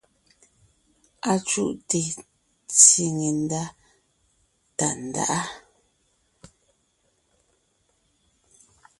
[1.31, 1.99] Acùʼte
[2.77, 3.61] tsiŋe ndá
[4.77, 5.39] Tàndáʼa.